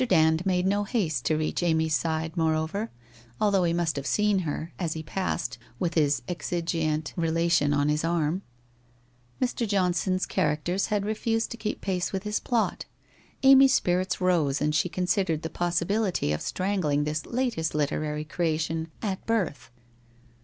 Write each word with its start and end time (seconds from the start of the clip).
Dand 0.07 0.47
made 0.47 0.65
no 0.65 0.83
haste 0.83 1.25
to 1.25 1.35
reach 1.37 1.61
Amy's 1.61 1.93
side, 1.93 2.35
moreover, 2.35 2.89
although 3.39 3.63
he 3.63 3.71
must 3.71 3.95
have 3.97 4.07
seen 4.07 4.39
her, 4.39 4.73
as 4.79 4.93
he 4.93 5.03
passed, 5.03 5.59
with 5.77 5.93
his 5.93 6.23
exigeantc 6.27 7.13
relation 7.15 7.71
on 7.71 7.87
his 7.87 8.03
arm. 8.03 8.41
Mr. 9.39 9.67
Johnson's 9.67 10.25
charac 10.25 10.63
ters 10.63 10.87
had 10.87 11.05
refused 11.05 11.51
to 11.51 11.57
keep 11.57 11.81
pace 11.81 12.11
with 12.11 12.23
his 12.23 12.39
plot. 12.39 12.85
Amy's 13.43 13.75
spirits 13.75 14.19
rose 14.19 14.59
and 14.59 14.73
she 14.73 14.89
considered 14.89 15.43
the 15.43 15.51
possibility 15.51 16.31
of 16.31 16.41
strangling 16.41 17.03
this 17.03 17.27
latest 17.27 17.75
literary 17.75 18.25
creation 18.25 18.87
at 19.03 19.23
birth. 19.27 19.69